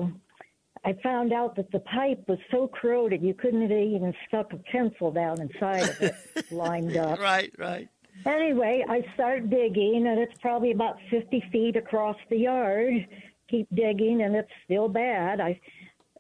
[0.84, 4.58] I found out that the pipe was so corroded you couldn't have even stuck a
[4.58, 6.16] pencil down inside of it,
[6.52, 7.20] lined up.
[7.20, 7.88] Right, right.
[8.26, 13.06] Anyway, I start digging, and it's probably about 50 feet across the yard.
[13.50, 15.40] Keep digging, and it's still bad.
[15.40, 15.60] I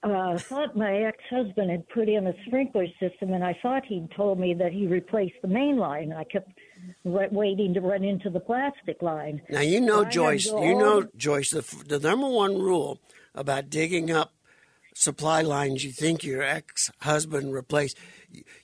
[0.03, 4.39] uh, thought my ex-husband had put in a sprinkler system, and I thought he'd told
[4.39, 6.11] me that he replaced the main line.
[6.11, 6.51] And I kept
[7.03, 9.41] waiting to run into the plastic line.
[9.49, 10.45] Now you know, I Joyce.
[10.45, 11.51] You know, Joyce.
[11.51, 12.99] The the number one rule
[13.33, 14.33] about digging up
[14.93, 17.97] supply lines you think your ex husband replaced.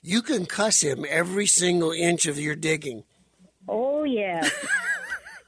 [0.02, 3.04] You can cuss him every single inch of your digging.
[3.68, 4.48] Oh yeah.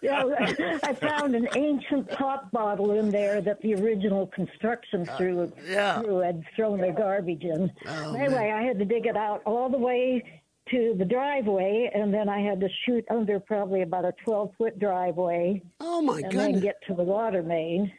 [0.02, 0.24] Yeah,
[0.82, 6.00] I found an ancient pop bottle in there that the original construction crew, yeah.
[6.00, 7.70] crew had thrown their garbage in.
[7.86, 10.39] Oh, anyway, I had to dig it out all the way
[10.70, 14.78] to the driveway, and then I had to shoot under probably about a 12 foot
[14.78, 16.30] driveway, Oh my god.
[16.30, 16.62] and then goodness!
[16.64, 17.92] get to the water main,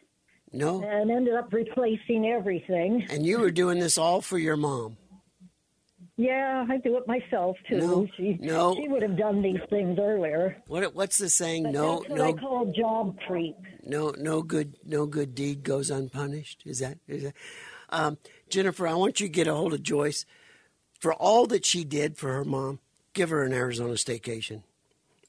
[0.54, 3.06] No, and ended up replacing everything.
[3.10, 4.98] and you were doing this all for your mom.
[6.18, 7.78] Yeah, I do it myself too.
[7.78, 8.76] No, she, no.
[8.76, 10.58] she would have done these things earlier.
[10.68, 11.64] What what's the saying?
[11.64, 13.56] But No, that's what I no, call job creep.
[13.84, 16.62] no, no good, no good deed goes unpunished.
[16.66, 17.00] Is that?
[17.08, 17.34] Is that?
[17.90, 18.18] Um,
[18.50, 20.26] Jennifer, I want you to get a hold of Joyce
[21.02, 22.80] for all that she did for her mom.
[23.14, 24.62] Give her an Arizona staycation.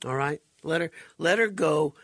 [0.05, 1.95] All right, let her let her go.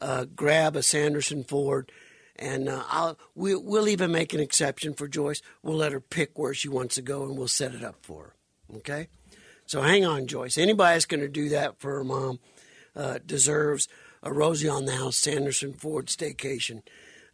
[0.00, 1.92] Uh, grab a Sanderson Ford,
[2.34, 5.40] and uh, I'll we, we'll even make an exception for Joyce.
[5.62, 8.24] We'll let her pick where she wants to go, and we'll set it up for
[8.24, 8.76] her.
[8.78, 9.08] Okay.
[9.64, 10.58] So hang on, Joyce.
[10.58, 12.40] Anybody that's going to do that for her mom
[12.96, 13.88] uh, deserves
[14.22, 16.82] a Rosie on the House Sanderson Ford staycation.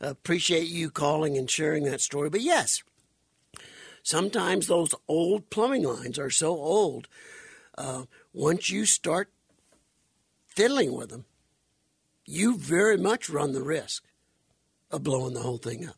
[0.00, 2.30] appreciate you calling and sharing that story.
[2.30, 2.82] But yes,
[4.08, 7.08] sometimes those old plumbing lines are so old.
[7.76, 9.30] Uh, once you start
[10.46, 11.26] fiddling with them,
[12.24, 14.04] you very much run the risk
[14.90, 15.96] of blowing the whole thing up.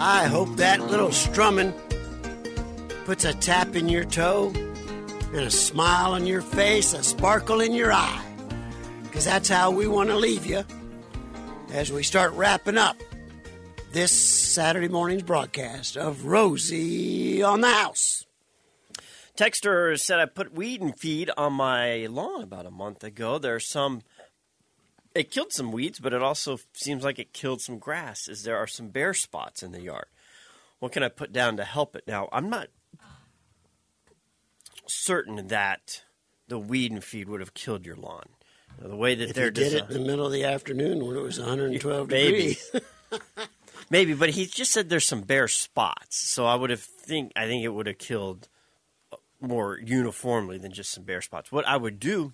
[0.00, 1.74] I hope that little strumming
[3.04, 7.74] puts a tap in your toe and a smile on your face, a sparkle in
[7.74, 8.27] your eye.
[9.08, 10.64] Because that's how we want to leave you
[11.72, 12.96] as we start wrapping up
[13.90, 18.26] this Saturday morning's broadcast of Rosie on the House.
[19.36, 23.38] Texter said I put weed and feed on my lawn about a month ago.
[23.38, 24.02] There's some.
[25.14, 28.28] It killed some weeds, but it also seems like it killed some grass.
[28.28, 30.06] Is there are some bare spots in the yard?
[30.80, 32.04] What can I put down to help it?
[32.06, 32.68] Now I'm not
[34.86, 36.02] certain that
[36.46, 38.26] the weed and feed would have killed your lawn.
[38.80, 41.16] The way that If they're you did it in the middle of the afternoon when
[41.16, 42.30] it was 112 Maybe.
[42.36, 42.70] degrees.
[43.90, 46.16] Maybe, but he just said there's some bare spots.
[46.30, 48.48] So I would have think I think it would have killed
[49.40, 51.50] more uniformly than just some bare spots.
[51.50, 52.32] What I would do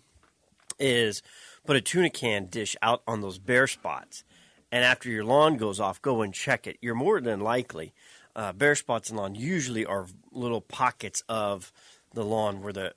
[0.78, 1.22] is
[1.64, 4.24] put a tuna can dish out on those bare spots,
[4.72, 6.76] and after your lawn goes off, go and check it.
[6.80, 7.94] You're more than likely
[8.34, 11.72] uh, bare spots in lawn usually are little pockets of
[12.14, 12.94] the lawn where the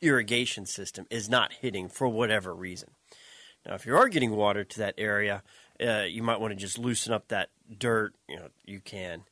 [0.00, 2.90] irrigation system is not hitting for whatever reason.
[3.66, 5.42] Now, if you are getting water to that area,
[5.84, 8.14] uh, you might want to just loosen up that dirt.
[8.28, 9.24] You know, you can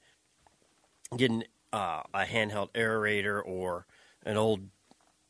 [1.17, 3.87] get an uh, a handheld aerator or
[4.25, 4.61] an old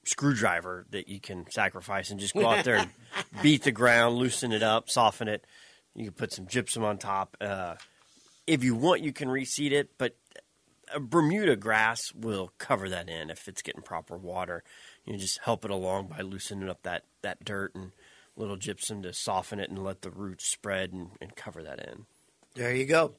[0.05, 2.91] screwdriver that you can sacrifice and just go out there and
[3.43, 5.45] beat the ground, loosen it up, soften it.
[5.95, 7.37] You can put some gypsum on top.
[7.41, 7.75] Uh,
[8.47, 10.17] if you want, you can reseed it, but
[10.93, 14.65] a Bermuda grass will cover that in if it's getting proper water.
[15.05, 17.93] You just help it along by loosening up that, that dirt and
[18.37, 22.07] little gypsum to soften it and let the roots spread and, and cover that in.
[22.55, 23.15] There you go.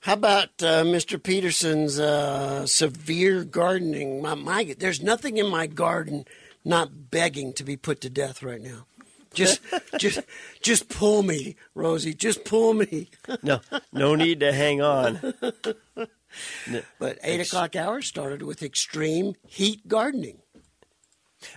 [0.00, 1.22] How about uh, Mr.
[1.22, 4.20] Peterson's uh, severe gardening?
[4.20, 6.24] My, my, there's nothing in my garden
[6.64, 8.86] not begging to be put to death right now.
[9.32, 9.60] Just,
[9.98, 10.20] just,
[10.60, 12.14] just pull me, Rosie.
[12.14, 13.10] Just pull me.
[13.42, 13.60] No,
[13.92, 15.34] no need to hang on.
[16.98, 20.38] But eight o'clock hour started with extreme heat gardening.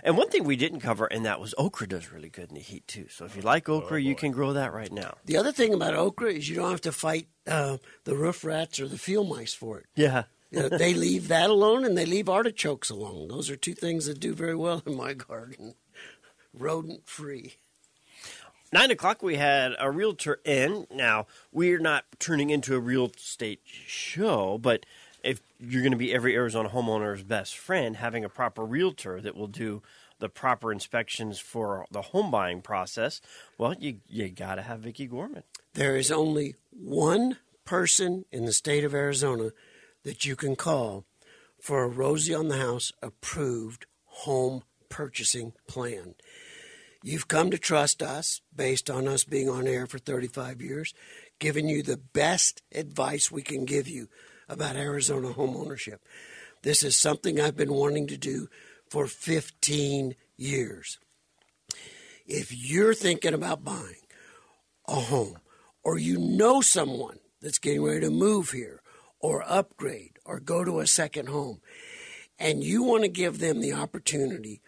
[0.02, 2.60] And one thing we didn't cover, and that was okra does really good in the
[2.60, 3.06] heat too.
[3.10, 5.14] So if you like okra, you can grow that right now.
[5.24, 8.80] The other thing about okra is you don't have to fight uh, the roof rats
[8.80, 9.86] or the field mice for it.
[9.94, 10.24] Yeah.
[10.50, 13.28] You know, they leave that alone, and they leave artichokes alone.
[13.28, 15.74] Those are two things that do very well in my garden,
[16.54, 17.56] rodent free.
[18.72, 20.86] Nine o'clock, we had a realtor in.
[20.92, 24.86] Now, we're not turning into a real estate show, but
[25.26, 29.34] if you're going to be every Arizona homeowner's best friend, having a proper realtor that
[29.34, 29.82] will do
[30.18, 33.20] the proper inspections for the home buying process,
[33.58, 35.42] well, you, you got to have Vicki Gorman.
[35.74, 39.50] There is only one person in the state of Arizona
[40.04, 41.04] that you can call
[41.60, 46.14] for a Rosie on the House approved home purchasing plan.
[47.02, 50.94] You've come to trust us based on us being on air for 35 years,
[51.38, 54.08] giving you the best advice we can give you
[54.48, 56.00] about Arizona home ownership.
[56.62, 58.48] This is something I've been wanting to do
[58.90, 60.98] for 15 years.
[62.26, 64.06] If you're thinking about buying
[64.88, 65.38] a home,
[65.82, 68.82] or you know someone that's getting ready to move here,
[69.20, 71.60] or upgrade, or go to a second home,
[72.38, 74.60] and you want to give them the opportunity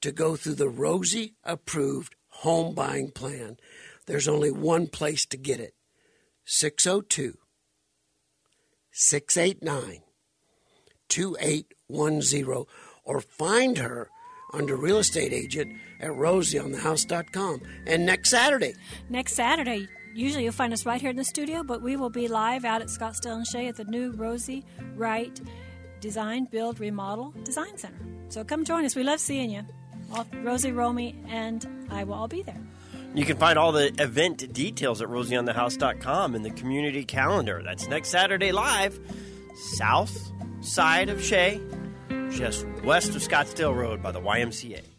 [0.00, 3.56] to go through the Rosie approved home buying plan,
[4.06, 5.74] there's only one place to get it
[6.44, 7.38] 602
[8.98, 10.00] 689
[11.08, 12.64] 2810
[13.04, 14.08] or find her
[14.54, 17.60] under real estate agent at rosieonthehouse.com.
[17.86, 18.74] And next Saturday,
[19.10, 22.26] Next Saturday, usually you'll find us right here in the studio, but we will be
[22.26, 25.40] live out at Scottsdale and Shea at the new Rosie Wright
[26.00, 28.00] Design, Build, Remodel Design Center.
[28.28, 28.96] So come join us.
[28.96, 29.62] We love seeing you.
[30.14, 32.60] All, Rosie, Romy, and I will all be there.
[33.16, 37.62] You can find all the event details at rosieonthehouse.com in the community calendar.
[37.64, 39.00] That's next Saturday live,
[39.78, 41.58] south side of Shea,
[42.28, 44.95] just west of Scottsdale Road by the YMCA.